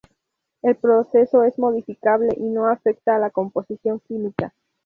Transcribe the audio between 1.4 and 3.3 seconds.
es modificable y no afecta a la